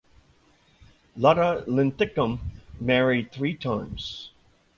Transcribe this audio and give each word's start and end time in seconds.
Lotta 1.15 1.63
Linthicum 1.67 2.39
married 2.79 3.31
three 3.31 3.53
times. 3.53 4.31